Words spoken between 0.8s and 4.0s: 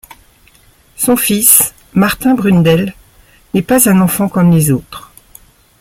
Son fils, Martin Brundle, n’est pas